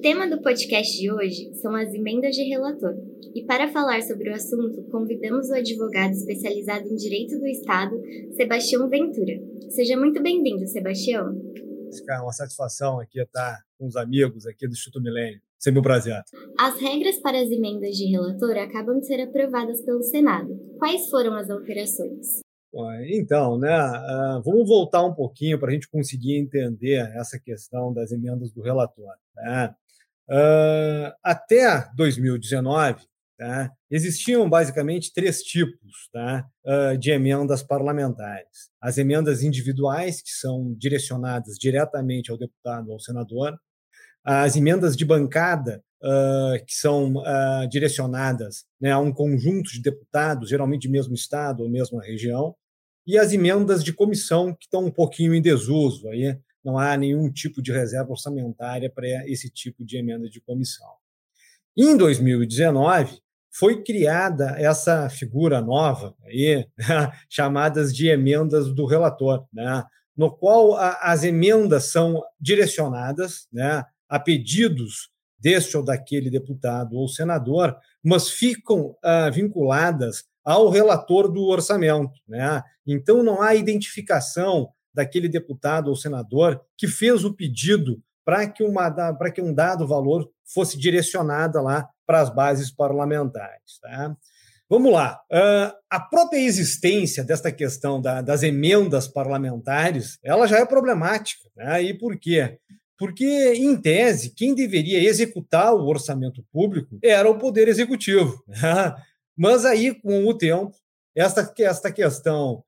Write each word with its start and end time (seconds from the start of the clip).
O 0.00 0.02
tema 0.02 0.26
do 0.26 0.40
podcast 0.40 0.98
de 0.98 1.12
hoje 1.12 1.52
são 1.56 1.74
as 1.74 1.92
emendas 1.92 2.34
de 2.34 2.42
relator. 2.44 2.94
E 3.34 3.44
para 3.44 3.70
falar 3.70 4.00
sobre 4.00 4.30
o 4.30 4.34
assunto, 4.34 4.82
convidamos 4.84 5.50
o 5.50 5.54
advogado 5.54 6.12
especializado 6.12 6.88
em 6.88 6.96
Direito 6.96 7.38
do 7.38 7.46
Estado, 7.46 8.00
Sebastião 8.34 8.88
Ventura. 8.88 9.34
Seja 9.68 9.98
muito 9.98 10.22
bem-vindo, 10.22 10.66
Sebastião. 10.66 11.38
É 12.08 12.18
uma 12.18 12.32
satisfação 12.32 12.98
aqui 12.98 13.20
estar 13.20 13.58
com 13.78 13.86
os 13.86 13.94
amigos 13.94 14.46
aqui 14.46 14.66
do 14.66 14.72
Instituto 14.72 15.02
Milênio. 15.02 15.38
Sempre 15.58 15.80
um 15.80 15.82
prazer. 15.82 16.22
As 16.58 16.80
regras 16.80 17.18
para 17.18 17.38
as 17.38 17.50
emendas 17.50 17.94
de 17.94 18.06
relator 18.06 18.56
acabam 18.56 18.98
de 19.00 19.06
ser 19.06 19.20
aprovadas 19.20 19.82
pelo 19.82 20.02
Senado. 20.02 20.48
Quais 20.78 21.10
foram 21.10 21.34
as 21.34 21.50
alterações? 21.50 22.40
Então, 23.12 23.58
né, 23.58 23.76
uh, 23.76 24.42
vamos 24.42 24.66
voltar 24.66 25.04
um 25.04 25.12
pouquinho 25.12 25.58
para 25.58 25.70
a 25.70 25.74
gente 25.74 25.90
conseguir 25.90 26.38
entender 26.38 27.06
essa 27.16 27.38
questão 27.38 27.92
das 27.92 28.12
emendas 28.12 28.50
do 28.50 28.62
relator. 28.62 29.12
Né? 29.36 29.74
Uh, 30.30 31.10
até 31.24 31.88
2019, 31.96 33.02
tá, 33.36 33.72
existiam 33.90 34.48
basicamente 34.48 35.12
três 35.12 35.42
tipos 35.42 36.08
tá, 36.12 36.46
uh, 36.64 36.96
de 36.96 37.10
emendas 37.10 37.64
parlamentares: 37.64 38.70
as 38.80 38.96
emendas 38.96 39.42
individuais, 39.42 40.22
que 40.22 40.30
são 40.30 40.72
direcionadas 40.74 41.56
diretamente 41.58 42.30
ao 42.30 42.38
deputado 42.38 42.88
ou 42.88 42.92
ao 42.94 43.00
senador, 43.00 43.58
as 44.24 44.54
emendas 44.54 44.96
de 44.96 45.04
bancada, 45.04 45.82
uh, 46.00 46.64
que 46.64 46.74
são 46.74 47.14
direcionadas 47.68 48.64
né, 48.80 48.92
a 48.92 49.00
um 49.00 49.12
conjunto 49.12 49.72
de 49.72 49.82
deputados, 49.82 50.48
geralmente 50.48 50.82
de 50.82 50.90
mesmo 50.90 51.14
estado 51.14 51.64
ou 51.64 51.68
mesma 51.68 52.00
região, 52.04 52.54
e 53.04 53.18
as 53.18 53.32
emendas 53.32 53.82
de 53.82 53.92
comissão, 53.92 54.54
que 54.54 54.66
estão 54.66 54.84
um 54.84 54.90
pouquinho 54.92 55.34
em 55.34 55.42
desuso. 55.42 56.08
Aí 56.08 56.38
não 56.64 56.78
há 56.78 56.96
nenhum 56.96 57.30
tipo 57.30 57.62
de 57.62 57.72
reserva 57.72 58.10
orçamentária 58.10 58.90
para 58.90 59.06
esse 59.28 59.50
tipo 59.50 59.84
de 59.84 59.96
emenda 59.96 60.28
de 60.28 60.40
comissão. 60.40 60.88
Em 61.76 61.96
2019, 61.96 63.20
foi 63.50 63.82
criada 63.82 64.54
essa 64.58 65.08
figura 65.08 65.60
nova, 65.60 66.14
aí, 66.24 66.66
chamadas 67.28 67.94
de 67.94 68.08
emendas 68.08 68.72
do 68.72 68.86
relator, 68.86 69.46
né, 69.52 69.84
no 70.16 70.30
qual 70.30 70.76
a, 70.76 70.98
as 71.02 71.24
emendas 71.24 71.84
são 71.84 72.22
direcionadas 72.38 73.48
né, 73.52 73.84
a 74.08 74.20
pedidos 74.20 75.10
deste 75.38 75.76
ou 75.76 75.82
daquele 75.82 76.30
deputado 76.30 76.96
ou 76.96 77.08
senador, 77.08 77.76
mas 78.04 78.28
ficam 78.28 78.96
ah, 79.02 79.30
vinculadas 79.30 80.24
ao 80.44 80.68
relator 80.68 81.32
do 81.32 81.44
orçamento. 81.46 82.12
Né? 82.28 82.62
Então, 82.86 83.22
não 83.22 83.40
há 83.40 83.54
identificação 83.54 84.68
daquele 84.92 85.28
deputado 85.28 85.88
ou 85.88 85.96
senador 85.96 86.60
que 86.76 86.86
fez 86.86 87.24
o 87.24 87.34
pedido 87.34 88.02
para 88.24 88.46
que, 88.46 88.64
que 89.34 89.42
um 89.42 89.54
dado 89.54 89.86
valor 89.86 90.30
fosse 90.44 90.78
direcionado 90.78 91.62
lá 91.62 91.88
para 92.06 92.20
as 92.20 92.34
bases 92.34 92.70
parlamentares. 92.70 93.78
Tá? 93.80 94.16
Vamos 94.68 94.92
lá. 94.92 95.20
Uh, 95.32 95.74
a 95.90 95.98
própria 95.98 96.38
existência 96.38 97.24
desta 97.24 97.50
questão 97.50 98.00
da, 98.00 98.20
das 98.20 98.42
emendas 98.42 99.08
parlamentares, 99.08 100.18
ela 100.22 100.46
já 100.46 100.58
é 100.58 100.64
problemática. 100.64 101.48
Né? 101.56 101.82
E 101.82 101.94
por 101.98 102.16
quê? 102.18 102.58
Porque, 102.96 103.54
em 103.54 103.80
tese, 103.80 104.34
quem 104.34 104.54
deveria 104.54 105.02
executar 105.02 105.74
o 105.74 105.88
orçamento 105.88 106.44
público 106.52 106.98
era 107.02 107.28
o 107.28 107.38
Poder 107.38 107.66
Executivo. 107.66 108.44
Né? 108.46 108.94
Mas 109.36 109.64
aí, 109.64 109.94
com 109.94 110.26
o 110.26 110.36
tempo, 110.36 110.76
esta, 111.16 111.52
esta 111.58 111.90
questão 111.90 112.62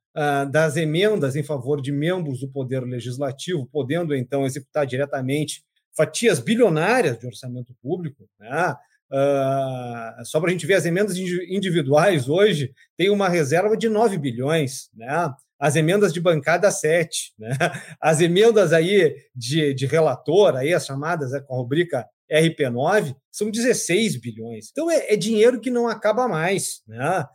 das 0.50 0.77
emendas 0.77 1.36
em 1.36 1.42
favor 1.42 1.80
de 1.80 1.91
membros 1.91 2.41
do 2.41 2.48
Poder 2.48 2.80
Legislativo, 2.80 3.68
podendo, 3.72 4.14
então, 4.14 4.44
executar 4.44 4.86
diretamente 4.86 5.64
fatias 5.96 6.38
bilionárias 6.38 7.19
de 7.19 7.27
orçamento 7.27 7.74
público, 7.82 8.28
né? 8.38 8.77
Uh, 9.12 10.24
só 10.24 10.41
para 10.41 10.48
a 10.48 10.53
gente 10.53 10.66
ver 10.66 10.72
as 10.72 10.87
emendas 10.87 11.19
individuais 11.19 12.31
hoje, 12.31 12.72
tem 12.97 13.10
uma 13.10 13.28
reserva 13.28 13.76
de 13.76 13.87
9 13.87 14.16
bilhões, 14.16 14.88
né? 14.94 15.31
as 15.59 15.76
emendas 15.76 16.14
de 16.14 16.20
bancada 16.20 16.70
7, 16.70 17.34
né? 17.38 17.50
as 18.00 18.22
emendas 18.22 18.72
aí 18.72 19.14
de, 19.37 19.75
de 19.75 19.84
relator, 19.87 20.56
aí 20.56 20.72
as 20.72 20.87
chamadas 20.87 21.31
né, 21.31 21.41
com 21.41 21.54
a 21.54 21.58
rubrica 21.58 22.06
RP9, 22.32 23.14
são 23.31 23.50
16 23.50 24.16
bilhões. 24.16 24.70
Então 24.72 24.91
é, 24.91 25.12
é 25.12 25.16
dinheiro 25.16 25.60
que 25.60 25.70
não 25.70 25.87
acaba 25.87 26.26
mais. 26.26 26.81
Né? 26.88 27.26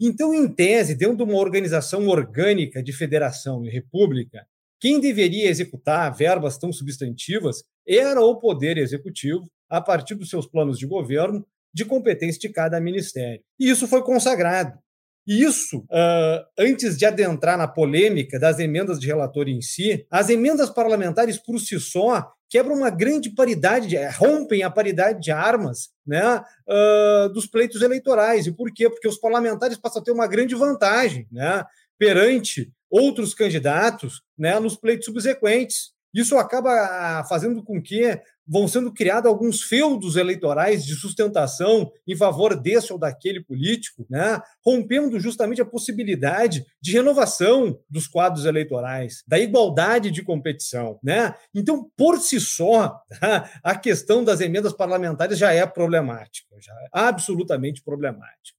Então, 0.00 0.34
em 0.34 0.48
tese, 0.48 0.94
dentro 0.94 1.16
de 1.16 1.22
uma 1.22 1.38
organização 1.38 2.08
orgânica 2.08 2.82
de 2.82 2.92
federação 2.92 3.64
e 3.64 3.70
república, 3.70 4.46
quem 4.80 5.00
deveria 5.00 5.48
executar 5.48 6.14
verbas 6.14 6.58
tão 6.58 6.72
substantivas 6.72 7.64
era 7.86 8.20
o 8.20 8.36
Poder 8.36 8.76
Executivo, 8.76 9.48
a 9.68 9.80
partir 9.80 10.14
dos 10.14 10.28
seus 10.28 10.46
planos 10.46 10.78
de 10.78 10.86
governo, 10.86 11.46
de 11.72 11.84
competência 11.84 12.40
de 12.40 12.48
cada 12.48 12.80
ministério. 12.80 13.42
E 13.58 13.68
isso 13.70 13.88
foi 13.88 14.02
consagrado. 14.02 14.78
Isso, 15.26 15.78
uh, 15.78 16.44
antes 16.58 16.98
de 16.98 17.06
adentrar 17.06 17.56
na 17.56 17.66
polêmica 17.66 18.38
das 18.38 18.58
emendas 18.58 19.00
de 19.00 19.06
relator 19.06 19.48
em 19.48 19.62
si, 19.62 20.06
as 20.10 20.28
emendas 20.28 20.68
parlamentares 20.68 21.38
por 21.38 21.58
si 21.58 21.80
só 21.80 22.30
quebram 22.50 22.76
uma 22.76 22.90
grande 22.90 23.30
paridade, 23.30 23.88
de, 23.88 23.96
rompem 24.10 24.62
a 24.62 24.70
paridade 24.70 25.20
de 25.20 25.32
armas 25.32 25.88
né, 26.06 26.44
uh, 26.68 27.28
dos 27.30 27.46
pleitos 27.46 27.80
eleitorais. 27.80 28.46
E 28.46 28.52
por 28.52 28.70
quê? 28.72 28.88
Porque 28.88 29.08
os 29.08 29.16
parlamentares 29.16 29.78
passam 29.78 30.02
a 30.02 30.04
ter 30.04 30.12
uma 30.12 30.26
grande 30.26 30.54
vantagem 30.54 31.26
né, 31.32 31.64
perante 31.98 32.70
outros 32.90 33.34
candidatos 33.34 34.22
né, 34.38 34.60
nos 34.60 34.76
pleitos 34.76 35.06
subsequentes. 35.06 35.94
Isso 36.14 36.36
acaba 36.36 37.24
fazendo 37.28 37.64
com 37.64 37.82
que 37.82 38.20
vão 38.46 38.68
sendo 38.68 38.92
criados 38.92 39.28
alguns 39.28 39.62
feudos 39.62 40.16
eleitorais 40.16 40.84
de 40.84 40.94
sustentação 40.94 41.90
em 42.06 42.16
favor 42.16 42.60
desse 42.60 42.92
ou 42.92 42.98
daquele 42.98 43.42
político, 43.42 44.06
né? 44.08 44.40
rompendo 44.64 45.18
justamente 45.18 45.62
a 45.62 45.66
possibilidade 45.66 46.64
de 46.80 46.92
renovação 46.92 47.78
dos 47.88 48.06
quadros 48.06 48.44
eleitorais, 48.44 49.22
da 49.26 49.38
igualdade 49.38 50.10
de 50.10 50.22
competição. 50.22 50.98
Né? 51.02 51.34
Então, 51.54 51.90
por 51.96 52.18
si 52.18 52.40
só, 52.40 53.00
a 53.62 53.76
questão 53.76 54.22
das 54.22 54.40
emendas 54.40 54.72
parlamentares 54.72 55.38
já 55.38 55.52
é 55.52 55.66
problemática, 55.66 56.54
já 56.60 56.72
é 56.72 56.88
absolutamente 56.92 57.82
problemática. 57.82 58.58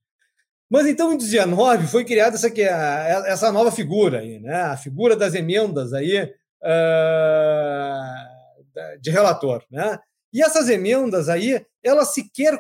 Mas 0.70 0.88
então, 0.88 1.14
em 1.14 1.18
19, 1.18 1.88
foi 1.88 2.04
criada 2.04 2.36
essa, 2.36 2.48
essa 3.28 3.52
nova 3.52 3.72
figura 3.72 4.20
aí, 4.20 4.40
né? 4.40 4.64
a 4.64 4.78
figura 4.78 5.16
das 5.16 5.36
emendas 5.36 5.94
aí 5.94 6.24
uh, 6.24 8.35
de 9.02 9.10
relator. 9.12 9.64
Né? 9.72 9.98
E 10.34 10.42
essas 10.42 10.70
emendas 10.70 11.30
aí, 11.30 11.66
elas 11.84 12.14
sequer 12.14 12.60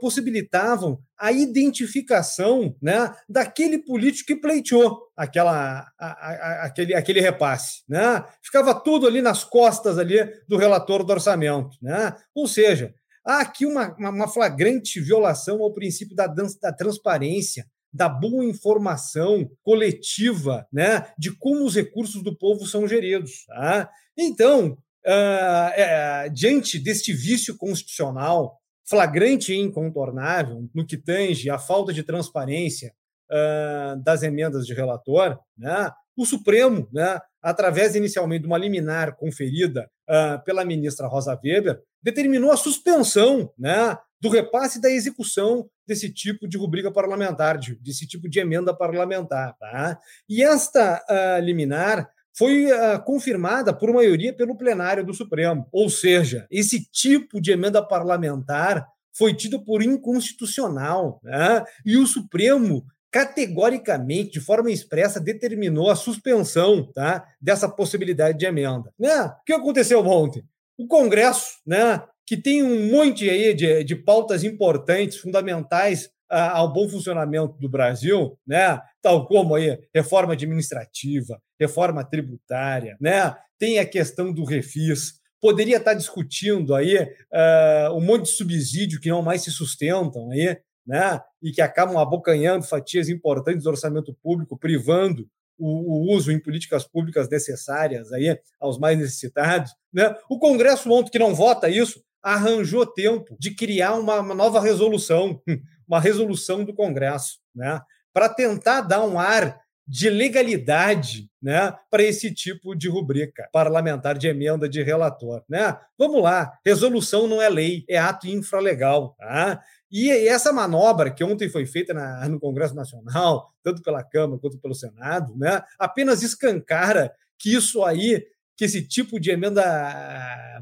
possibilitavam 0.00 0.98
a 1.18 1.32
identificação 1.32 2.76
né, 2.80 3.10
daquele 3.26 3.78
político 3.78 4.26
que 4.26 4.36
pleiteou 4.36 5.00
aquela, 5.16 5.86
a, 5.98 6.06
a, 6.06 6.66
aquele, 6.66 6.94
aquele 6.94 7.20
repasse. 7.20 7.82
Né? 7.88 8.22
Ficava 8.42 8.74
tudo 8.74 9.06
ali 9.06 9.22
nas 9.22 9.44
costas 9.44 9.98
ali 9.98 10.18
do 10.46 10.58
relator 10.58 11.02
do 11.02 11.12
orçamento. 11.12 11.76
Né? 11.80 12.14
Ou 12.34 12.46
seja, 12.46 12.94
há 13.24 13.40
aqui 13.40 13.64
uma, 13.64 13.94
uma 13.96 14.28
flagrante 14.28 15.00
violação 15.00 15.62
ao 15.62 15.72
princípio 15.72 16.14
da, 16.14 16.26
da 16.26 16.72
transparência, 16.72 17.66
da 17.90 18.08
boa 18.08 18.44
informação 18.44 19.50
coletiva, 19.62 20.66
né, 20.72 21.06
de 21.18 21.30
como 21.30 21.64
os 21.64 21.74
recursos 21.74 22.22
do 22.22 22.36
povo 22.36 22.66
são 22.66 22.88
geridos. 22.88 23.44
Tá? 23.46 23.90
Então, 24.16 24.78
uh, 25.06 26.30
diante 26.32 26.78
deste 26.78 27.12
vício 27.12 27.56
constitucional 27.56 28.58
flagrante 28.84 29.52
e 29.52 29.60
incontornável 29.60 30.68
no 30.74 30.86
que 30.86 30.96
tange 30.96 31.48
a 31.48 31.58
falta 31.58 31.92
de 31.92 32.02
transparência 32.02 32.92
uh, 33.30 34.02
das 34.02 34.22
emendas 34.22 34.66
de 34.66 34.74
relator, 34.74 35.38
né, 35.56 35.90
o 36.16 36.26
Supremo, 36.26 36.88
né, 36.92 37.18
através 37.40 37.94
inicialmente 37.94 38.42
de 38.42 38.46
uma 38.46 38.58
liminar 38.58 39.16
conferida 39.16 39.88
uh, 40.08 40.44
pela 40.44 40.64
ministra 40.64 41.06
Rosa 41.06 41.38
Weber, 41.42 41.80
determinou 42.02 42.52
a 42.52 42.56
suspensão 42.56 43.50
né, 43.58 43.96
do 44.20 44.28
repasse 44.28 44.80
da 44.80 44.90
execução 44.90 45.68
desse 45.86 46.12
tipo 46.12 46.46
de 46.46 46.56
rubrica 46.58 46.92
parlamentar, 46.92 47.58
de, 47.58 47.74
desse 47.76 48.06
tipo 48.06 48.28
de 48.28 48.40
emenda 48.40 48.76
parlamentar. 48.76 49.56
Tá? 49.58 49.98
E 50.28 50.42
esta 50.42 51.02
uh, 51.08 51.42
liminar 51.42 52.08
foi 52.34 52.66
uh, 52.66 53.02
confirmada 53.04 53.72
por 53.72 53.92
maioria 53.92 54.32
pelo 54.32 54.56
plenário 54.56 55.04
do 55.04 55.12
Supremo. 55.14 55.66
Ou 55.70 55.90
seja, 55.90 56.46
esse 56.50 56.84
tipo 56.90 57.40
de 57.40 57.52
emenda 57.52 57.82
parlamentar 57.82 58.86
foi 59.12 59.34
tido 59.34 59.62
por 59.62 59.82
inconstitucional. 59.82 61.20
Né? 61.22 61.64
E 61.84 61.96
o 61.96 62.06
Supremo 62.06 62.84
categoricamente, 63.12 64.32
de 64.32 64.40
forma 64.40 64.70
expressa, 64.70 65.20
determinou 65.20 65.90
a 65.90 65.94
suspensão 65.94 66.90
tá, 66.94 67.22
dessa 67.38 67.68
possibilidade 67.68 68.38
de 68.38 68.46
emenda. 68.46 68.90
Né? 68.98 69.14
O 69.24 69.44
que 69.44 69.52
aconteceu 69.52 70.00
ontem? 70.00 70.42
O 70.78 70.86
Congresso, 70.86 71.58
né, 71.66 72.02
que 72.26 72.38
tem 72.38 72.62
um 72.62 72.90
monte 72.90 73.28
aí 73.28 73.52
de, 73.52 73.84
de 73.84 73.94
pautas 73.94 74.42
importantes, 74.42 75.18
fundamentais 75.18 76.08
ao 76.38 76.72
bom 76.72 76.88
funcionamento 76.88 77.58
do 77.58 77.68
Brasil, 77.68 78.38
né? 78.46 78.80
tal 79.02 79.26
como 79.26 79.54
aí 79.54 79.78
reforma 79.94 80.32
administrativa, 80.32 81.40
reforma 81.60 82.04
tributária, 82.04 82.96
né? 83.00 83.34
tem 83.58 83.78
a 83.78 83.86
questão 83.86 84.32
do 84.32 84.44
refis, 84.44 85.20
poderia 85.40 85.76
estar 85.76 85.94
discutindo 85.94 86.74
aí 86.74 86.96
uh, 86.96 87.94
um 87.94 88.00
monte 88.00 88.24
de 88.24 88.30
subsídio 88.30 89.00
que 89.00 89.08
não 89.08 89.22
mais 89.22 89.42
se 89.42 89.50
sustentam 89.50 90.30
aí, 90.30 90.56
né? 90.86 91.20
E 91.42 91.50
que 91.50 91.60
acabam 91.60 91.98
abocanhando 91.98 92.64
fatias 92.64 93.08
importantes 93.08 93.64
do 93.64 93.70
orçamento 93.70 94.16
público, 94.22 94.58
privando 94.58 95.26
o, 95.58 96.12
o, 96.12 96.16
uso 96.16 96.32
em 96.32 96.40
políticas 96.40 96.84
públicas 96.84 97.28
necessárias 97.28 98.12
aí 98.12 98.36
aos 98.60 98.78
mais 98.78 98.98
necessitados. 98.98 99.72
Né? 99.92 100.14
O 100.28 100.38
Congresso 100.38 100.90
ontem, 100.90 101.10
que 101.10 101.18
não 101.18 101.34
vota 101.34 101.68
isso, 101.68 102.02
arranjou 102.22 102.86
tempo 102.86 103.36
de 103.38 103.54
criar 103.54 103.94
uma, 103.94 104.22
nova 104.34 104.60
resolução, 104.60 105.40
uma 105.86 106.00
resolução 106.00 106.64
do 106.64 106.74
Congresso, 106.74 107.38
né? 107.54 107.80
para 108.12 108.28
tentar 108.28 108.82
dar 108.82 109.04
um 109.04 109.18
ar 109.18 109.60
de 109.86 110.08
legalidade 110.08 111.28
né, 111.42 111.74
para 111.90 112.02
esse 112.04 112.32
tipo 112.32 112.74
de 112.74 112.88
rubrica 112.88 113.48
parlamentar 113.52 114.16
de 114.16 114.28
emenda 114.28 114.68
de 114.68 114.82
relator. 114.82 115.42
Né? 115.48 115.76
Vamos 115.98 116.22
lá, 116.22 116.52
resolução 116.64 117.26
não 117.26 117.42
é 117.42 117.48
lei, 117.48 117.84
é 117.88 117.98
ato 117.98 118.28
infralegal. 118.28 119.14
Tá? 119.18 119.60
E 119.90 120.10
essa 120.10 120.52
manobra 120.52 121.10
que 121.10 121.24
ontem 121.24 121.48
foi 121.48 121.66
feita 121.66 121.92
na, 121.92 122.28
no 122.28 122.38
Congresso 122.38 122.74
Nacional, 122.74 123.46
tanto 123.62 123.82
pela 123.82 124.04
Câmara 124.04 124.40
quanto 124.40 124.58
pelo 124.58 124.74
Senado, 124.74 125.36
né, 125.36 125.60
apenas 125.78 126.22
escancara 126.22 127.12
que 127.38 127.54
isso 127.54 127.82
aí, 127.82 128.24
que 128.62 128.66
esse 128.66 128.80
tipo 128.80 129.18
de 129.18 129.32
emenda, 129.32 129.60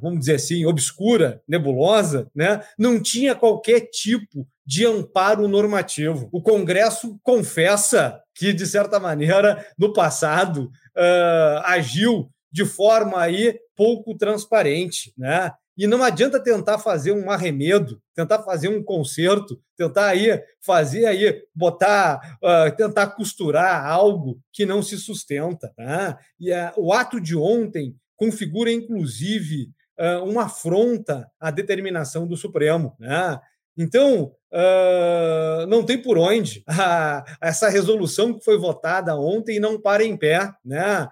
vamos 0.00 0.20
dizer 0.20 0.36
assim, 0.36 0.64
obscura, 0.64 1.42
nebulosa, 1.46 2.26
né, 2.34 2.64
não 2.78 2.98
tinha 2.98 3.34
qualquer 3.34 3.90
tipo 3.90 4.48
de 4.64 4.86
amparo 4.86 5.46
normativo. 5.46 6.26
O 6.32 6.40
Congresso 6.40 7.20
confessa 7.22 8.18
que, 8.34 8.54
de 8.54 8.66
certa 8.66 8.98
maneira, 8.98 9.66
no 9.78 9.92
passado, 9.92 10.70
uh, 10.96 11.60
agiu 11.64 12.30
de 12.50 12.64
forma 12.64 13.20
aí 13.20 13.58
pouco 13.76 14.16
transparente, 14.16 15.12
né? 15.16 15.52
E 15.76 15.86
não 15.86 16.02
adianta 16.02 16.38
tentar 16.38 16.78
fazer 16.78 17.12
um 17.12 17.30
arremedo, 17.30 18.00
tentar 18.14 18.42
fazer 18.42 18.68
um 18.68 18.82
conserto, 18.82 19.60
tentar 19.76 20.08
aí 20.08 20.42
fazer 20.60 21.06
aí, 21.06 21.42
botar, 21.54 22.38
uh, 22.42 22.74
tentar 22.76 23.08
costurar 23.08 23.86
algo 23.86 24.38
que 24.52 24.66
não 24.66 24.82
se 24.82 24.98
sustenta. 24.98 25.72
Tá? 25.76 26.18
E 26.38 26.52
uh, 26.52 26.72
o 26.76 26.92
ato 26.92 27.20
de 27.20 27.36
ontem 27.36 27.94
configura, 28.16 28.70
inclusive, 28.70 29.70
uh, 29.98 30.24
uma 30.24 30.44
afronta 30.44 31.30
à 31.40 31.50
determinação 31.50 32.26
do 32.26 32.36
Supremo. 32.36 32.94
Né? 32.98 33.40
Então, 33.76 34.32
uh, 34.52 35.66
não 35.66 35.82
tem 35.82 36.00
por 36.00 36.18
onde. 36.18 36.62
essa 37.40 37.68
resolução 37.68 38.34
que 38.34 38.44
foi 38.44 38.58
votada 38.58 39.16
ontem 39.16 39.58
não 39.58 39.80
para 39.80 40.04
em 40.04 40.16
pé. 40.16 40.52
Né? 40.62 41.08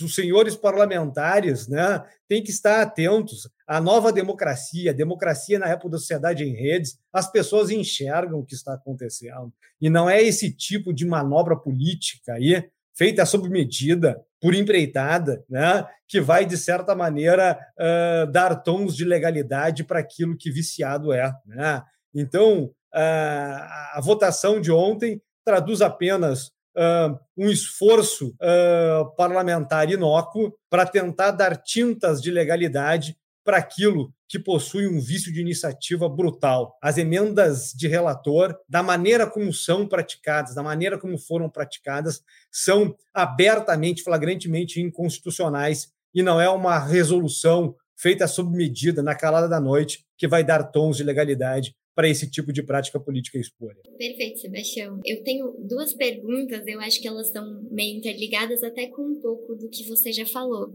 os 0.00 0.14
senhores 0.14 0.54
parlamentares 0.54 1.66
né, 1.66 2.04
têm 2.28 2.42
que 2.42 2.50
estar 2.50 2.80
atentos 2.80 3.48
à 3.72 3.80
nova 3.80 4.12
democracia, 4.12 4.90
a 4.90 4.94
democracia 4.94 5.58
na 5.58 5.66
época 5.66 5.92
da 5.92 5.98
sociedade 5.98 6.44
em 6.44 6.54
redes, 6.54 6.98
as 7.10 7.32
pessoas 7.32 7.70
enxergam 7.70 8.38
o 8.38 8.44
que 8.44 8.54
está 8.54 8.74
acontecendo. 8.74 9.50
E 9.80 9.88
não 9.88 10.10
é 10.10 10.22
esse 10.22 10.54
tipo 10.54 10.92
de 10.92 11.06
manobra 11.06 11.56
política 11.56 12.34
aí, 12.34 12.68
feita 12.94 13.24
sob 13.24 13.48
medida, 13.48 14.20
por 14.38 14.54
empreitada, 14.54 15.42
né, 15.48 15.86
que 16.06 16.20
vai, 16.20 16.44
de 16.44 16.58
certa 16.58 16.94
maneira, 16.94 17.58
uh, 17.80 18.30
dar 18.30 18.56
tons 18.56 18.94
de 18.94 19.06
legalidade 19.06 19.84
para 19.84 20.00
aquilo 20.00 20.36
que 20.36 20.50
viciado 20.50 21.10
é. 21.10 21.32
Né? 21.46 21.82
Então, 22.14 22.64
uh, 22.64 22.72
a 22.92 24.00
votação 24.02 24.60
de 24.60 24.70
ontem 24.70 25.18
traduz 25.46 25.80
apenas 25.80 26.48
uh, 26.76 27.18
um 27.38 27.48
esforço 27.48 28.34
uh, 28.34 29.16
parlamentar 29.16 29.90
inócuo 29.90 30.52
para 30.68 30.84
tentar 30.84 31.30
dar 31.30 31.56
tintas 31.56 32.20
de 32.20 32.30
legalidade 32.30 33.16
para 33.44 33.56
aquilo 33.56 34.12
que 34.28 34.38
possui 34.38 34.86
um 34.86 35.00
vício 35.00 35.32
de 35.32 35.40
iniciativa 35.40 36.08
brutal. 36.08 36.76
As 36.82 36.96
emendas 36.96 37.72
de 37.74 37.86
relator, 37.86 38.56
da 38.68 38.82
maneira 38.82 39.26
como 39.26 39.52
são 39.52 39.86
praticadas, 39.86 40.54
da 40.54 40.62
maneira 40.62 40.98
como 40.98 41.18
foram 41.18 41.50
praticadas, 41.50 42.22
são 42.50 42.96
abertamente, 43.12 44.02
flagrantemente 44.02 44.80
inconstitucionais 44.80 45.92
e 46.14 46.22
não 46.22 46.40
é 46.40 46.48
uma 46.48 46.78
resolução 46.78 47.74
feita 47.96 48.26
sob 48.26 48.56
medida 48.56 49.02
na 49.02 49.14
calada 49.14 49.48
da 49.48 49.60
noite 49.60 50.04
que 50.16 50.26
vai 50.26 50.42
dar 50.42 50.64
tons 50.64 50.96
de 50.96 51.04
legalidade 51.04 51.74
para 51.94 52.08
esse 52.08 52.30
tipo 52.30 52.52
de 52.52 52.62
prática 52.62 52.98
política 52.98 53.38
espúria. 53.38 53.76
Perfeito, 53.98 54.40
Sebastião. 54.40 55.00
Eu 55.04 55.22
tenho 55.22 55.54
duas 55.58 55.92
perguntas, 55.92 56.66
eu 56.66 56.80
acho 56.80 57.00
que 57.00 57.08
elas 57.08 57.26
estão 57.26 57.62
meio 57.70 57.96
interligadas 57.96 58.62
até 58.62 58.86
com 58.86 59.02
um 59.02 59.20
pouco 59.20 59.54
do 59.54 59.68
que 59.68 59.86
você 59.88 60.12
já 60.12 60.26
falou. 60.26 60.72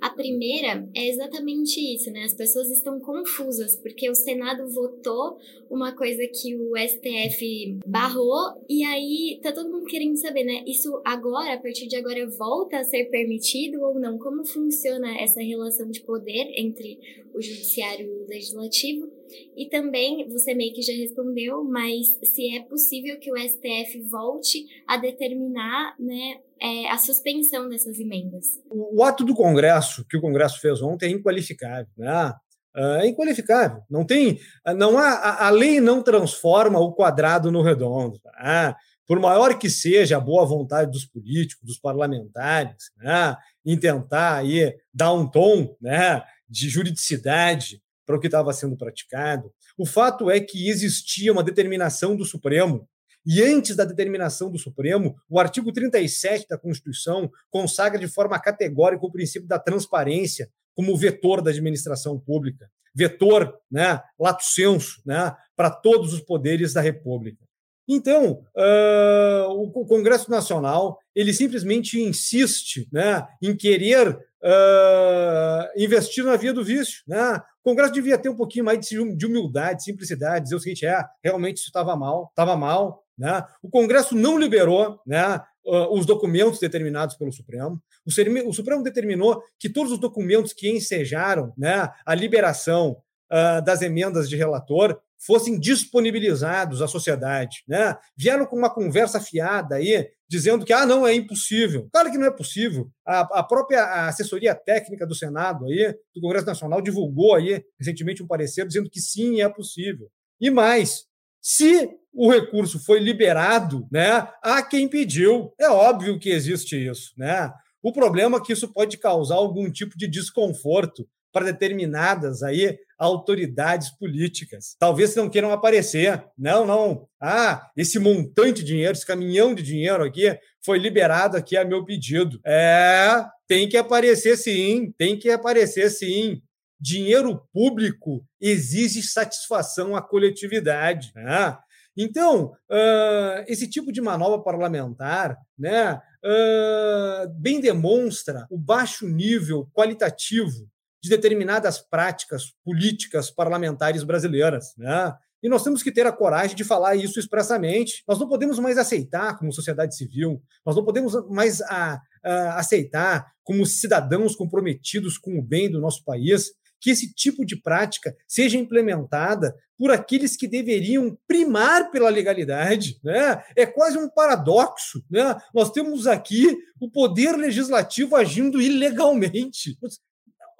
A 0.00 0.10
primeira 0.10 0.88
é 0.94 1.08
exatamente 1.08 1.80
isso, 1.94 2.10
né? 2.10 2.24
As 2.24 2.34
pessoas 2.34 2.70
estão 2.70 3.00
confusas, 3.00 3.76
porque 3.76 4.08
o 4.08 4.14
Senado 4.14 4.68
votou 4.68 5.38
uma 5.68 5.94
coisa 5.94 6.22
que 6.26 6.56
o 6.56 6.72
STF 6.76 7.78
barrou, 7.86 8.64
e 8.68 8.84
aí 8.84 9.40
tá 9.42 9.52
todo 9.52 9.70
mundo 9.70 9.86
querendo 9.86 10.16
saber, 10.16 10.44
né? 10.44 10.64
Isso 10.66 11.00
agora, 11.04 11.54
a 11.54 11.58
partir 11.58 11.86
de 11.86 11.96
agora, 11.96 12.28
volta 12.30 12.78
a 12.78 12.84
ser 12.84 13.06
permitido 13.06 13.80
ou 13.82 13.98
não? 13.98 14.18
Como 14.18 14.46
funciona 14.46 15.20
essa 15.20 15.40
relação 15.40 15.90
de 15.90 16.00
poder 16.02 16.52
entre 16.56 16.98
o 17.34 17.40
judiciário 17.40 18.06
e 18.06 18.24
o 18.24 18.26
legislativo? 18.26 19.19
E 19.56 19.68
também, 19.68 20.28
você 20.28 20.54
meio 20.54 20.72
que 20.74 20.82
já 20.82 20.92
respondeu, 20.92 21.64
mas 21.64 22.18
se 22.22 22.56
é 22.56 22.62
possível 22.62 23.18
que 23.18 23.32
o 23.32 23.36
STF 23.36 24.00
volte 24.08 24.64
a 24.86 24.96
determinar 24.96 25.94
né, 25.98 26.40
é, 26.60 26.90
a 26.90 26.98
suspensão 26.98 27.68
dessas 27.68 27.98
emendas. 27.98 28.44
O, 28.70 29.00
o, 29.00 29.04
ato 29.04 29.24
do 29.24 29.34
Congresso, 29.34 30.04
que 30.08 30.16
o 30.16 30.20
Congresso 30.20 30.60
fez 30.60 30.82
ontem, 30.82 31.06
é 31.06 31.10
inqualificável. 31.10 31.88
Né? 31.96 32.34
É 32.76 33.06
inqualificável. 33.06 33.82
Não 33.90 34.04
tem, 34.04 34.38
não 34.76 34.98
há, 34.98 35.14
a, 35.14 35.46
a 35.48 35.50
lei 35.50 35.80
não 35.80 36.02
transforma 36.02 36.78
o 36.78 36.92
quadrado 36.92 37.50
no 37.50 37.62
redondo. 37.62 38.18
Tá? 38.20 38.76
Por 39.06 39.18
maior 39.18 39.58
que 39.58 39.68
seja 39.68 40.16
a 40.16 40.20
boa 40.20 40.44
vontade 40.46 40.90
dos 40.90 41.04
políticos, 41.04 41.66
dos 41.66 41.78
parlamentares, 41.78 42.90
né? 42.96 43.36
em 43.64 43.76
tentar 43.76 44.36
aí 44.36 44.74
dar 44.94 45.12
um 45.12 45.28
tom 45.28 45.76
né, 45.80 46.22
de 46.48 46.68
juridicidade 46.68 47.82
para 48.10 48.16
o 48.16 48.20
que 48.20 48.26
estava 48.26 48.52
sendo 48.52 48.76
praticado. 48.76 49.52
O 49.78 49.86
fato 49.86 50.28
é 50.28 50.40
que 50.40 50.68
existia 50.68 51.32
uma 51.32 51.44
determinação 51.44 52.16
do 52.16 52.24
Supremo 52.24 52.88
e 53.24 53.40
antes 53.40 53.76
da 53.76 53.84
determinação 53.84 54.50
do 54.50 54.58
Supremo, 54.58 55.14
o 55.28 55.38
artigo 55.38 55.72
37 55.72 56.48
da 56.48 56.58
Constituição 56.58 57.30
consagra 57.50 58.00
de 58.00 58.08
forma 58.08 58.36
categórica 58.40 59.06
o 59.06 59.12
princípio 59.12 59.46
da 59.46 59.60
transparência 59.60 60.50
como 60.74 60.96
vetor 60.96 61.40
da 61.40 61.50
administração 61.50 62.18
pública, 62.18 62.68
vetor, 62.92 63.56
né, 63.70 64.00
lato 64.18 64.42
sensu, 64.42 65.00
né, 65.06 65.32
para 65.54 65.70
todos 65.70 66.12
os 66.12 66.20
poderes 66.20 66.72
da 66.72 66.80
República. 66.80 67.44
Então, 67.86 68.44
uh, 68.56 69.50
o 69.50 69.84
Congresso 69.86 70.30
Nacional 70.30 70.98
ele 71.14 71.32
simplesmente 71.32 72.00
insiste 72.00 72.88
né, 72.90 73.24
em 73.40 73.54
querer 73.56 74.18
uh, 74.42 75.68
investir 75.76 76.24
na 76.24 76.36
via 76.36 76.52
do 76.52 76.64
vício. 76.64 77.02
Né? 77.06 77.40
O 77.62 77.70
Congresso 77.70 77.92
devia 77.92 78.18
ter 78.18 78.28
um 78.28 78.36
pouquinho 78.36 78.64
mais 78.64 78.80
de 78.86 79.26
humildade, 79.26 79.84
simplicidade, 79.84 80.44
dizer 80.44 80.56
o 80.56 80.60
seguinte: 80.60 80.86
é, 80.86 81.02
realmente 81.22 81.58
isso 81.58 81.68
estava 81.68 81.96
mal, 81.96 82.28
estava 82.30 82.56
mal. 82.56 83.02
Né? 83.18 83.44
O 83.62 83.68
Congresso 83.68 84.14
não 84.14 84.38
liberou 84.38 84.98
né, 85.06 85.40
uh, 85.66 85.94
os 85.94 86.06
documentos 86.06 86.58
determinados 86.58 87.16
pelo 87.16 87.32
Supremo. 87.32 87.80
O, 88.06 88.48
o, 88.48 88.52
Supremo 88.52 88.82
determinou 88.82 89.42
que 89.58 89.68
todos 89.68 89.92
os 89.92 89.98
documentos 89.98 90.54
que 90.54 90.70
ensejaram 90.70 91.52
né, 91.56 91.90
a 92.06 92.14
liberação 92.14 92.96
uh, 93.30 93.62
das 93.62 93.82
emendas 93.82 94.28
de 94.28 94.36
relator 94.36 94.98
fossem 95.24 95.58
disponibilizados 95.58 96.80
à 96.80 96.88
sociedade, 96.88 97.62
né? 97.68 97.96
Vieram 98.16 98.46
com 98.46 98.56
uma 98.56 98.72
conversa 98.72 99.20
fiada 99.20 99.76
aí, 99.76 100.08
dizendo 100.28 100.64
que 100.64 100.72
ah, 100.72 100.86
não, 100.86 101.06
é 101.06 101.14
impossível. 101.14 101.88
Claro 101.92 102.10
que 102.10 102.18
não 102.18 102.26
é 102.26 102.30
possível. 102.30 102.88
A, 103.06 103.40
a 103.40 103.42
própria 103.42 104.06
assessoria 104.06 104.54
técnica 104.54 105.06
do 105.06 105.14
Senado 105.14 105.66
aí, 105.66 105.94
do 106.14 106.20
Congresso 106.20 106.46
Nacional, 106.46 106.80
divulgou 106.80 107.34
aí 107.34 107.62
recentemente 107.78 108.22
um 108.22 108.26
parecer 108.26 108.66
dizendo 108.66 108.88
que 108.88 109.00
sim, 109.00 109.42
é 109.42 109.48
possível. 109.48 110.08
E 110.40 110.50
mais, 110.50 111.04
se 111.40 111.90
o 112.12 112.30
recurso 112.30 112.78
foi 112.84 112.98
liberado, 112.98 113.86
né, 113.90 114.28
há 114.42 114.62
quem 114.62 114.88
pediu. 114.88 115.52
É 115.58 115.68
óbvio 115.68 116.18
que 116.18 116.30
existe 116.30 116.76
isso, 116.76 117.12
né? 117.16 117.52
O 117.82 117.92
problema 117.92 118.36
é 118.36 118.40
que 118.40 118.52
isso 118.52 118.72
pode 118.72 118.98
causar 118.98 119.36
algum 119.36 119.70
tipo 119.70 119.96
de 119.96 120.06
desconforto 120.06 121.08
para 121.32 121.46
determinadas 121.46 122.42
aí 122.42 122.78
autoridades 122.98 123.90
políticas. 123.96 124.76
Talvez 124.78 125.14
não 125.14 125.30
queiram 125.30 125.50
aparecer. 125.50 126.22
Não, 126.36 126.66
não. 126.66 127.08
Ah, 127.20 127.70
esse 127.76 127.98
montante 127.98 128.60
de 128.60 128.66
dinheiro, 128.66 128.92
esse 128.92 129.06
caminhão 129.06 129.54
de 129.54 129.62
dinheiro 129.62 130.04
aqui 130.04 130.38
foi 130.62 130.78
liberado 130.78 131.36
aqui 131.36 131.56
a 131.56 131.64
meu 131.64 131.84
pedido. 131.84 132.38
É, 132.44 133.24
tem 133.48 133.68
que 133.68 133.78
aparecer 133.78 134.36
sim, 134.36 134.92
tem 134.98 135.18
que 135.18 135.30
aparecer 135.30 135.90
sim. 135.90 136.42
Dinheiro 136.78 137.42
público 137.52 138.24
exige 138.40 139.02
satisfação 139.02 139.96
à 139.96 140.02
coletividade. 140.02 141.12
Né? 141.14 141.56
Então, 141.96 142.52
uh, 142.70 143.44
esse 143.46 143.68
tipo 143.68 143.92
de 143.92 144.00
manobra 144.00 144.42
parlamentar 144.42 145.36
né, 145.58 145.94
uh, 145.94 147.28
bem 147.38 147.60
demonstra 147.60 148.46
o 148.50 148.58
baixo 148.58 149.06
nível 149.06 149.68
qualitativo 149.74 150.68
de 151.02 151.08
determinadas 151.08 151.78
práticas 151.78 152.52
políticas 152.64 153.30
parlamentares 153.30 154.02
brasileiras. 154.04 154.74
Né? 154.76 155.14
E 155.42 155.48
nós 155.48 155.64
temos 155.64 155.82
que 155.82 155.90
ter 155.90 156.06
a 156.06 156.12
coragem 156.12 156.54
de 156.54 156.64
falar 156.64 156.96
isso 156.96 157.18
expressamente. 157.18 158.02
Nós 158.06 158.18
não 158.18 158.28
podemos 158.28 158.58
mais 158.58 158.76
aceitar 158.76 159.38
como 159.38 159.52
sociedade 159.52 159.96
civil, 159.96 160.42
nós 160.64 160.76
não 160.76 160.84
podemos 160.84 161.14
mais 161.28 161.60
a, 161.62 162.00
a, 162.22 162.58
aceitar 162.58 163.32
como 163.42 163.64
cidadãos 163.64 164.36
comprometidos 164.36 165.16
com 165.16 165.38
o 165.38 165.42
bem 165.42 165.70
do 165.70 165.80
nosso 165.80 166.04
país 166.04 166.52
que 166.80 166.90
esse 166.90 167.12
tipo 167.12 167.44
de 167.44 167.56
prática 167.56 168.16
seja 168.26 168.56
implementada 168.56 169.54
por 169.76 169.90
aqueles 169.90 170.36
que 170.36 170.48
deveriam 170.48 171.16
primar 171.28 171.90
pela 171.90 172.08
legalidade. 172.08 172.98
Né? 173.04 173.42
É 173.54 173.66
quase 173.66 173.98
um 173.98 174.08
paradoxo. 174.08 175.04
Né? 175.10 175.36
Nós 175.54 175.70
temos 175.70 176.06
aqui 176.06 176.56
o 176.80 176.90
poder 176.90 177.36
legislativo 177.36 178.16
agindo 178.16 178.60
ilegalmente. 178.60 179.78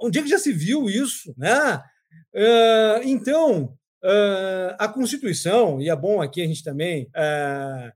Onde 0.01 0.19
é 0.19 0.23
que 0.23 0.29
já 0.29 0.39
se 0.39 0.53
viu 0.53 0.89
isso? 0.89 1.35
Né? 1.37 1.83
Uh, 2.35 3.03
então, 3.05 3.77
uh, 4.05 4.75
a 4.79 4.89
Constituição, 4.89 5.81
e 5.81 5.91
é 5.91 5.97
bom 5.97 6.23
aqui 6.23 6.43
a 6.43 6.47
gente 6.47 6.65
também 6.65 7.05
uh, 7.05 7.93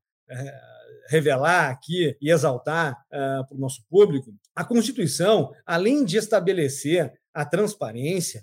revelar 1.08 1.70
aqui 1.70 2.16
e 2.20 2.30
exaltar 2.30 2.96
para 3.10 3.46
o 3.54 3.58
nosso 3.58 3.84
público, 3.90 4.32
a 4.54 4.64
Constituição, 4.64 5.52
além 5.66 6.04
de 6.04 6.16
estabelecer 6.16 7.12
a 7.32 7.44
transparência, 7.44 8.42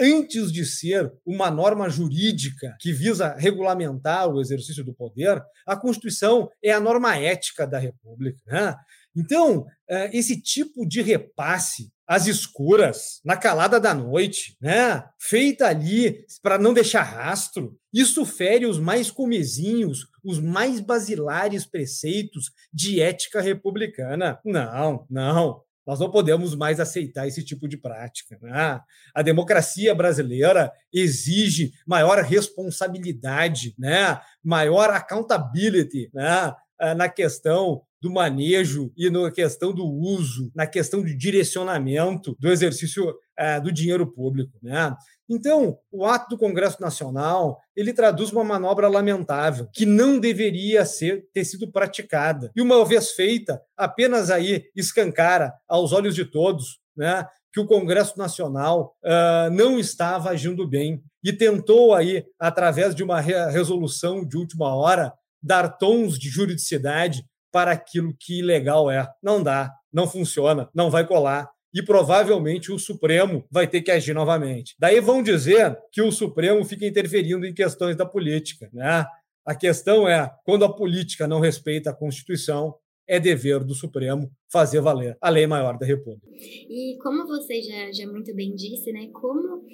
antes 0.00 0.52
de 0.52 0.64
ser 0.64 1.12
uma 1.24 1.50
norma 1.50 1.88
jurídica 1.88 2.76
que 2.80 2.92
visa 2.92 3.34
regulamentar 3.34 4.28
o 4.28 4.40
exercício 4.40 4.84
do 4.84 4.94
poder, 4.94 5.42
a 5.66 5.76
Constituição 5.76 6.50
é 6.62 6.72
a 6.72 6.80
norma 6.80 7.16
ética 7.16 7.66
da 7.66 7.78
República. 7.78 8.38
Né? 8.46 8.76
Então, 9.16 9.66
é, 9.88 10.16
esse 10.16 10.40
tipo 10.40 10.86
de 10.86 11.02
repasse 11.02 11.90
às 12.06 12.26
escuras, 12.26 13.20
na 13.22 13.36
calada 13.36 13.78
da 13.78 13.92
noite, 13.92 14.56
né? 14.60 15.04
feita 15.18 15.66
ali 15.66 16.24
para 16.42 16.58
não 16.58 16.72
deixar 16.72 17.02
rastro, 17.02 17.78
isso 17.92 18.24
fere 18.24 18.64
os 18.64 18.78
mais 18.78 19.10
comezinhos, 19.10 20.06
os 20.24 20.40
mais 20.40 20.80
basilares 20.80 21.66
preceitos 21.66 22.50
de 22.72 23.00
ética 23.00 23.40
republicana. 23.40 24.40
Não, 24.44 25.06
não. 25.10 25.62
Nós 25.86 26.00
não 26.00 26.10
podemos 26.10 26.54
mais 26.54 26.80
aceitar 26.80 27.26
esse 27.26 27.42
tipo 27.42 27.66
de 27.66 27.76
prática. 27.76 28.38
Né? 28.42 28.80
A 29.14 29.22
democracia 29.22 29.94
brasileira 29.94 30.70
exige 30.92 31.72
maior 31.86 32.22
responsabilidade, 32.22 33.74
né? 33.78 34.20
maior 34.42 34.90
accountability 34.90 36.10
né? 36.12 36.54
Eh, 36.80 36.94
na 36.94 37.08
questão 37.08 37.82
do 38.00 38.10
manejo 38.10 38.92
e 38.96 39.10
na 39.10 39.30
questão 39.30 39.72
do 39.72 39.84
uso, 39.84 40.50
na 40.54 40.66
questão 40.66 41.02
de 41.02 41.14
direcionamento 41.14 42.36
do 42.38 42.50
exercício 42.50 43.14
é, 43.36 43.60
do 43.60 43.72
dinheiro 43.72 44.06
público. 44.06 44.58
Né? 44.62 44.94
Então, 45.28 45.78
o 45.90 46.06
ato 46.06 46.30
do 46.30 46.38
Congresso 46.38 46.80
Nacional 46.80 47.58
ele 47.76 47.92
traduz 47.92 48.32
uma 48.32 48.44
manobra 48.44 48.88
lamentável 48.88 49.68
que 49.72 49.84
não 49.84 50.18
deveria 50.18 50.84
ser 50.84 51.26
ter 51.32 51.44
sido 51.44 51.70
praticada 51.70 52.50
e 52.56 52.62
uma 52.62 52.84
vez 52.84 53.12
feita 53.12 53.60
apenas 53.76 54.30
aí 54.30 54.64
escancara 54.74 55.52
aos 55.68 55.92
olhos 55.92 56.14
de 56.14 56.24
todos, 56.24 56.78
né? 56.96 57.26
Que 57.52 57.60
o 57.60 57.66
Congresso 57.66 58.18
Nacional 58.18 58.94
uh, 59.04 59.50
não 59.50 59.78
estava 59.78 60.30
agindo 60.30 60.68
bem 60.68 61.02
e 61.24 61.32
tentou 61.32 61.94
aí 61.94 62.24
através 62.38 62.94
de 62.94 63.02
uma 63.02 63.20
re 63.20 63.34
resolução 63.50 64.24
de 64.24 64.36
última 64.36 64.74
hora 64.74 65.12
dar 65.42 65.68
tons 65.68 66.18
de 66.18 66.28
juridicidade 66.28 67.24
para 67.52 67.72
aquilo 67.72 68.14
que 68.18 68.40
ilegal 68.40 68.90
é. 68.90 69.08
Não 69.22 69.42
dá, 69.42 69.72
não 69.92 70.06
funciona, 70.06 70.68
não 70.74 70.90
vai 70.90 71.06
colar 71.06 71.48
e 71.74 71.82
provavelmente 71.82 72.72
o 72.72 72.78
Supremo 72.78 73.44
vai 73.50 73.66
ter 73.66 73.82
que 73.82 73.90
agir 73.90 74.14
novamente. 74.14 74.74
Daí 74.78 75.00
vão 75.00 75.22
dizer 75.22 75.78
que 75.92 76.00
o 76.02 76.10
Supremo 76.10 76.64
fica 76.64 76.86
interferindo 76.86 77.46
em 77.46 77.54
questões 77.54 77.96
da 77.96 78.06
política. 78.06 78.70
Né? 78.72 79.04
A 79.44 79.54
questão 79.54 80.08
é, 80.08 80.30
quando 80.44 80.64
a 80.64 80.74
política 80.74 81.26
não 81.26 81.40
respeita 81.40 81.90
a 81.90 81.94
Constituição, 81.94 82.74
é 83.06 83.18
dever 83.18 83.64
do 83.64 83.74
Supremo 83.74 84.30
fazer 84.52 84.80
valer 84.80 85.16
a 85.20 85.30
lei 85.30 85.46
maior 85.46 85.78
da 85.78 85.86
República. 85.86 86.26
E 86.30 86.98
como 87.02 87.26
você 87.26 87.62
já, 87.62 87.90
já 87.92 88.06
muito 88.06 88.34
bem 88.34 88.54
disse, 88.54 88.92
né, 88.92 89.08
como 89.12 89.64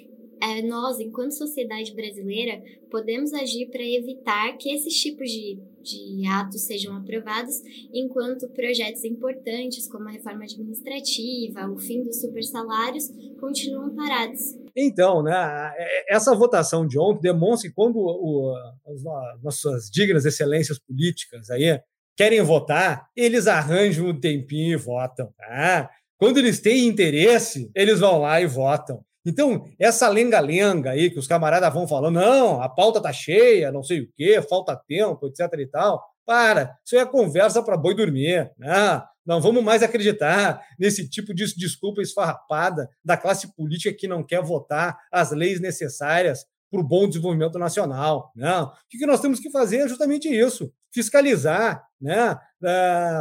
nós, 0.63 0.99
enquanto 0.99 1.31
sociedade 1.31 1.93
brasileira, 1.93 2.61
podemos 2.89 3.33
agir 3.33 3.67
para 3.67 3.83
evitar 3.83 4.57
que 4.57 4.69
esses 4.69 4.93
tipos 4.93 5.29
de, 5.29 5.57
de 5.81 6.27
atos 6.27 6.61
sejam 6.61 6.95
aprovados, 6.95 7.61
enquanto 7.93 8.49
projetos 8.49 9.03
importantes, 9.03 9.87
como 9.87 10.07
a 10.07 10.11
reforma 10.11 10.43
administrativa, 10.43 11.69
o 11.69 11.77
fim 11.77 12.03
dos 12.03 12.21
supersalários, 12.21 13.09
continuam 13.39 13.95
parados. 13.95 14.55
Então, 14.75 15.23
né, 15.23 15.73
é, 15.77 16.15
essa 16.15 16.35
votação 16.35 16.85
de 16.85 16.99
ontem 16.99 17.21
demonstra 17.21 17.69
que 17.69 17.75
quando 17.75 17.97
o, 17.97 18.53
as 18.87 19.03
nossas 19.41 19.89
dignas 19.89 20.25
excelências 20.25 20.79
políticas 20.79 21.49
aí 21.49 21.79
querem 22.15 22.41
votar, 22.41 23.09
eles 23.15 23.47
arranjam 23.47 24.07
um 24.07 24.19
tempinho 24.19 24.73
e 24.73 24.77
votam. 24.77 25.33
Tá? 25.37 25.89
Quando 26.17 26.37
eles 26.37 26.59
têm 26.59 26.87
interesse, 26.87 27.69
eles 27.75 27.99
vão 27.99 28.19
lá 28.19 28.41
e 28.41 28.47
votam. 28.47 29.03
Então, 29.25 29.65
essa 29.79 30.07
lenga-lenga 30.07 30.91
aí 30.91 31.09
que 31.09 31.17
os 31.17 31.27
camaradas 31.27 31.73
vão 31.73 31.87
falando, 31.87 32.15
não, 32.15 32.61
a 32.61 32.69
pauta 32.69 33.01
tá 33.01 33.11
cheia, 33.11 33.71
não 33.71 33.83
sei 33.83 34.01
o 34.01 34.09
quê, 34.15 34.41
falta 34.47 34.79
tempo, 34.87 35.27
etc 35.27 35.51
e 35.59 35.67
tal. 35.67 36.03
Para, 36.25 36.75
isso 36.83 36.95
é 36.95 37.05
conversa 37.05 37.61
para 37.61 37.77
boi 37.77 37.95
dormir. 37.95 38.51
Né? 38.57 39.03
Não 39.25 39.41
vamos 39.41 39.63
mais 39.63 39.81
acreditar 39.81 40.61
nesse 40.77 41.09
tipo 41.09 41.33
de 41.33 41.45
desculpa 41.55 42.01
esfarrapada 42.01 42.87
da 43.03 43.17
classe 43.17 43.55
política 43.55 43.95
que 43.97 44.07
não 44.07 44.23
quer 44.23 44.41
votar 44.41 44.97
as 45.11 45.31
leis 45.31 45.59
necessárias 45.59 46.45
para 46.71 46.79
o 46.79 46.83
bom 46.83 47.07
desenvolvimento 47.07 47.57
nacional. 47.57 48.31
Não. 48.35 48.65
O 48.65 48.73
que 48.89 49.05
nós 49.05 49.21
temos 49.21 49.39
que 49.39 49.49
fazer 49.49 49.77
é 49.77 49.87
justamente 49.87 50.27
isso: 50.27 50.71
fiscalizar, 50.93 51.83
né? 52.01 52.37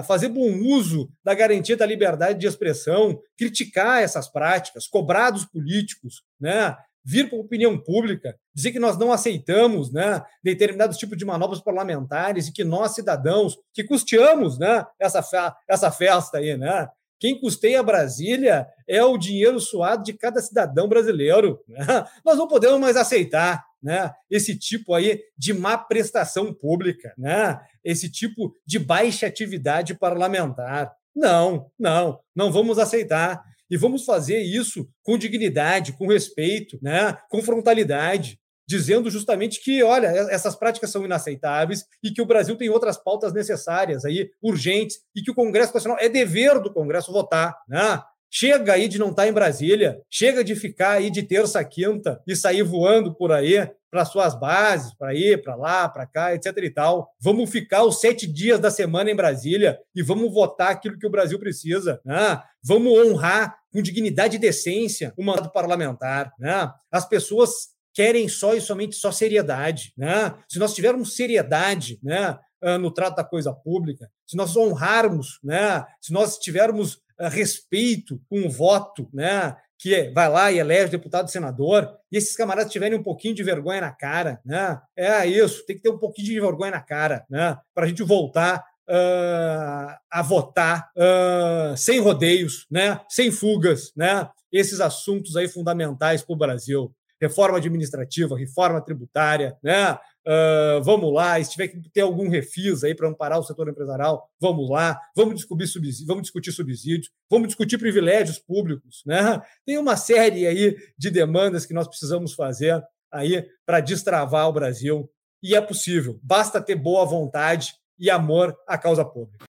fazer 0.06 0.28
bom 0.28 0.50
uso 0.60 1.10
da 1.22 1.34
garantia 1.34 1.76
da 1.76 1.86
liberdade 1.86 2.38
de 2.38 2.46
expressão, 2.46 3.20
criticar 3.36 4.02
essas 4.02 4.28
práticas, 4.28 4.86
cobrar 4.86 5.30
dos 5.30 5.44
políticos, 5.44 6.22
né? 6.40 6.76
vir 7.04 7.28
para 7.28 7.36
a 7.36 7.42
opinião 7.42 7.78
pública, 7.78 8.34
dizer 8.54 8.72
que 8.72 8.78
nós 8.78 8.96
não 8.96 9.12
aceitamos 9.12 9.92
né, 9.92 10.22
determinados 10.42 10.96
tipos 10.96 11.18
de 11.18 11.24
manobras 11.24 11.60
parlamentares 11.60 12.48
e 12.48 12.52
que 12.52 12.64
nós, 12.64 12.94
cidadãos, 12.94 13.58
que 13.74 13.84
custeamos 13.84 14.58
né, 14.58 14.84
essa, 14.98 15.54
essa 15.68 15.90
festa 15.90 16.38
aí, 16.38 16.56
né? 16.56 16.88
Quem 17.24 17.40
custeia 17.40 17.82
Brasília 17.82 18.66
é 18.86 19.02
o 19.02 19.16
dinheiro 19.16 19.58
suado 19.58 20.02
de 20.04 20.12
cada 20.12 20.42
cidadão 20.42 20.86
brasileiro. 20.86 21.58
Né? 21.66 21.86
Nós 22.22 22.36
não 22.36 22.46
podemos 22.46 22.78
mais 22.78 22.98
aceitar 22.98 23.64
né, 23.82 24.12
esse 24.30 24.58
tipo 24.58 24.92
aí 24.92 25.22
de 25.34 25.54
má 25.54 25.78
prestação 25.78 26.52
pública, 26.52 27.14
né, 27.16 27.58
esse 27.82 28.12
tipo 28.12 28.54
de 28.66 28.78
baixa 28.78 29.26
atividade 29.26 29.94
parlamentar. 29.94 30.92
Não, 31.16 31.70
não, 31.78 32.20
não 32.36 32.52
vamos 32.52 32.78
aceitar. 32.78 33.42
E 33.70 33.76
vamos 33.78 34.04
fazer 34.04 34.42
isso 34.42 34.86
com 35.02 35.16
dignidade, 35.16 35.94
com 35.94 36.06
respeito, 36.06 36.78
né, 36.82 37.16
com 37.30 37.40
frontalidade 37.40 38.38
dizendo 38.66 39.10
justamente 39.10 39.62
que, 39.62 39.82
olha, 39.82 40.06
essas 40.30 40.56
práticas 40.56 40.90
são 40.90 41.04
inaceitáveis 41.04 41.84
e 42.02 42.10
que 42.10 42.22
o 42.22 42.26
Brasil 42.26 42.56
tem 42.56 42.68
outras 42.68 42.96
pautas 42.96 43.32
necessárias 43.32 44.04
aí, 44.04 44.30
urgentes, 44.42 44.98
e 45.14 45.22
que 45.22 45.30
o 45.30 45.34
Congresso 45.34 45.74
Nacional 45.74 45.98
é 46.00 46.08
dever 46.08 46.60
do 46.60 46.72
Congresso 46.72 47.12
votar, 47.12 47.56
né? 47.68 48.02
Chega 48.36 48.72
aí 48.72 48.88
de 48.88 48.98
não 48.98 49.10
estar 49.10 49.28
em 49.28 49.32
Brasília, 49.32 50.02
chega 50.10 50.42
de 50.42 50.56
ficar 50.56 50.92
aí 50.92 51.08
de 51.08 51.22
terça 51.22 51.60
a 51.60 51.64
quinta 51.64 52.20
e 52.26 52.34
sair 52.34 52.64
voando 52.64 53.14
por 53.14 53.30
aí 53.30 53.70
para 53.92 54.04
suas 54.04 54.34
bases, 54.34 54.92
para 54.92 55.14
ir 55.14 55.40
para 55.40 55.54
lá, 55.54 55.88
para 55.88 56.04
cá, 56.04 56.34
etc 56.34 56.46
e 56.56 56.70
tal. 56.70 57.12
Vamos 57.20 57.48
ficar 57.48 57.84
os 57.84 58.00
sete 58.00 58.26
dias 58.26 58.58
da 58.58 58.72
semana 58.72 59.08
em 59.08 59.14
Brasília 59.14 59.78
e 59.94 60.02
vamos 60.02 60.34
votar 60.34 60.72
aquilo 60.72 60.98
que 60.98 61.06
o 61.06 61.10
Brasil 61.10 61.38
precisa. 61.38 62.00
Né? 62.04 62.42
Vamos 62.60 62.92
honrar 62.92 63.56
com 63.72 63.80
dignidade 63.80 64.34
e 64.34 64.40
decência 64.40 65.14
o 65.16 65.22
mandato 65.22 65.52
parlamentar. 65.52 66.32
Né? 66.36 66.68
As 66.90 67.08
pessoas 67.08 67.73
querem 67.94 68.28
só 68.28 68.54
e 68.54 68.60
somente 68.60 68.96
só 68.96 69.12
seriedade. 69.12 69.92
Né? 69.96 70.34
Se 70.48 70.58
nós 70.58 70.74
tivermos 70.74 71.14
seriedade 71.14 71.98
né, 72.02 72.36
ah, 72.60 72.76
no 72.76 72.90
trato 72.90 73.16
da 73.16 73.24
coisa 73.24 73.52
pública, 73.52 74.10
se 74.26 74.36
nós 74.36 74.56
honrarmos, 74.56 75.38
né, 75.42 75.84
se 76.00 76.12
nós 76.12 76.36
tivermos 76.38 76.98
ah, 77.18 77.28
respeito 77.28 78.20
com 78.28 78.44
o 78.44 78.50
voto, 78.50 79.08
né, 79.14 79.56
que 79.78 80.10
vai 80.10 80.28
lá 80.28 80.50
e 80.50 80.58
elege 80.58 80.90
deputado 80.90 81.28
e 81.28 81.30
senador, 81.30 81.88
e 82.10 82.16
esses 82.16 82.36
camaradas 82.36 82.72
tiverem 82.72 82.98
um 82.98 83.02
pouquinho 83.02 83.34
de 83.34 83.42
vergonha 83.42 83.82
na 83.82 83.92
cara, 83.92 84.40
né? 84.44 84.80
É 84.96 85.26
isso, 85.26 85.66
tem 85.66 85.76
que 85.76 85.82
ter 85.82 85.90
um 85.90 85.98
pouquinho 85.98 86.26
de 86.26 86.40
vergonha 86.40 86.70
na 86.70 86.80
cara, 86.80 87.26
né? 87.28 87.58
Para 87.74 87.84
a 87.84 87.88
gente 87.88 88.02
voltar 88.02 88.64
uh, 88.88 89.94
a 90.10 90.22
votar 90.22 90.90
uh, 90.96 91.76
sem 91.76 92.00
rodeios, 92.00 92.66
né? 92.70 92.98
Sem 93.10 93.30
fugas, 93.30 93.92
né? 93.94 94.26
Esses 94.50 94.80
assuntos 94.80 95.36
aí 95.36 95.48
fundamentais 95.48 96.22
para 96.22 96.32
o 96.32 96.38
Brasil 96.38 96.94
reforma 97.24 97.58
administrativa, 97.58 98.36
reforma 98.36 98.80
tributária, 98.80 99.56
né? 99.62 99.98
Uh, 100.26 100.82
vamos 100.82 101.12
lá, 101.12 101.42
se 101.42 101.50
tiver 101.50 101.68
que 101.68 101.90
ter 101.90 102.00
algum 102.00 102.28
refis 102.28 102.82
aí 102.82 102.94
para 102.94 103.08
amparar 103.08 103.38
o 103.38 103.42
setor 103.42 103.68
empresarial, 103.68 104.26
vamos 104.40 104.70
lá, 104.70 104.98
vamos 105.14 105.34
discutir 105.34 105.66
subsídios, 105.66 106.06
vamos 106.06 106.22
discutir 106.22 106.52
subsídios, 106.52 107.10
vamos 107.30 107.48
discutir 107.48 107.76
privilégios 107.78 108.38
públicos, 108.38 109.02
né? 109.06 109.42
Tem 109.66 109.76
uma 109.78 109.96
série 109.96 110.46
aí 110.46 110.76
de 110.96 111.10
demandas 111.10 111.66
que 111.66 111.74
nós 111.74 111.86
precisamos 111.86 112.32
fazer 112.32 112.82
aí 113.12 113.46
para 113.66 113.80
destravar 113.80 114.48
o 114.48 114.52
Brasil 114.52 115.10
e 115.42 115.54
é 115.54 115.60
possível, 115.60 116.18
basta 116.22 116.60
ter 116.60 116.74
boa 116.74 117.04
vontade 117.04 117.74
e 117.98 118.10
amor 118.10 118.56
à 118.66 118.78
causa 118.78 119.04
pública. 119.04 119.44